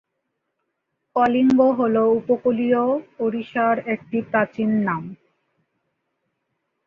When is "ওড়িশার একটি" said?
3.19-4.17